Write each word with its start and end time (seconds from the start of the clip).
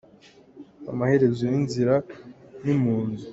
Amaherezo 0.91 1.41
y'inzira 1.51 1.95
ni 2.63 2.73
munzu. 2.81 3.27